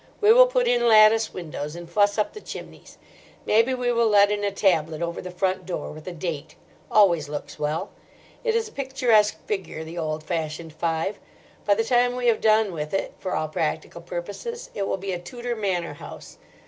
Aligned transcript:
We 0.19 0.33
will 0.33 0.47
put 0.47 0.67
in 0.67 0.87
lattice 0.87 1.31
windows, 1.31 1.75
and 1.75 1.87
fuss 1.87 2.17
up 2.17 2.33
the 2.33 2.41
chimneys. 2.41 2.97
Maybe 3.45 3.75
we 3.75 3.91
will 3.91 4.07
let 4.07 4.31
in 4.31 4.43
a 4.43 4.49
tablet 4.51 4.99
over 4.99 5.21
the 5.21 5.29
front 5.29 5.63
door, 5.63 5.91
with 5.91 6.07
a 6.07 6.11
date—always 6.11 7.29
looks 7.29 7.59
well: 7.59 7.91
it 8.43 8.55
is 8.55 8.67
a 8.67 8.71
picturesque 8.71 9.37
figure, 9.45 9.83
the 9.83 9.99
old 9.99 10.23
fashioned 10.23 10.73
five. 10.73 11.19
By 11.65 11.75
the 11.75 11.83
time 11.83 12.15
we 12.15 12.25
have 12.29 12.41
done 12.41 12.71
with 12.73 12.95
it—for 12.95 13.35
all 13.35 13.47
practical 13.49 14.01
purposes—it 14.01 14.87
will 14.87 14.97
be 14.97 15.11
a 15.11 15.19
Tudor 15.19 15.55
manor 15.55 15.93
house. 15.93 16.39